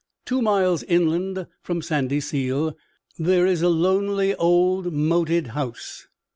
[0.25, 2.73] Two miles inland from Sandyseal,
[3.19, 6.07] there is a lonely old moated house.